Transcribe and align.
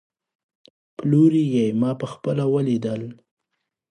پلوري 0.97 1.43
يې، 1.53 1.65
ما 1.81 1.91
په 1.99 2.05
خپله 2.13 2.43
وليدل 2.53 3.01